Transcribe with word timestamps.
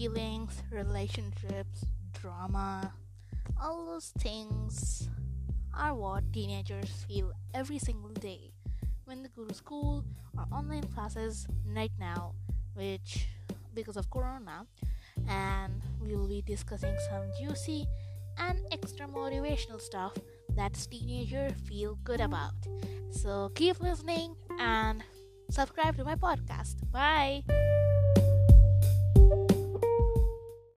feelings, 0.00 0.62
relationships, 0.72 1.84
drama, 2.22 2.90
all 3.60 3.84
those 3.84 4.14
things 4.18 5.10
are 5.76 5.94
what 5.94 6.24
teenagers 6.32 7.04
feel 7.06 7.34
every 7.52 7.78
single 7.78 8.08
day 8.14 8.50
when 9.04 9.22
they 9.22 9.28
go 9.36 9.44
to 9.44 9.52
school 9.52 10.02
or 10.38 10.46
online 10.56 10.84
classes 10.84 11.46
right 11.76 11.92
now, 12.00 12.32
which 12.72 13.28
because 13.74 13.98
of 13.98 14.08
corona, 14.08 14.64
and 15.28 15.82
we 16.00 16.16
will 16.16 16.28
be 16.28 16.40
discussing 16.40 16.96
some 17.10 17.28
juicy 17.38 17.86
and 18.38 18.58
extra 18.72 19.06
motivational 19.06 19.82
stuff 19.82 20.14
that 20.56 20.72
teenagers 20.90 21.52
feel 21.68 21.98
good 22.04 22.22
about. 22.22 22.54
So 23.10 23.50
keep 23.54 23.78
listening 23.80 24.34
and 24.58 25.04
subscribe 25.50 25.98
to 25.98 26.04
my 26.04 26.14
podcast. 26.14 26.90
Bye. 26.90 27.42